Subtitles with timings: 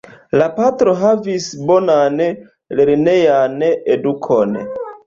[0.41, 2.19] La patro havis bonan
[2.81, 4.63] lernejan edukon.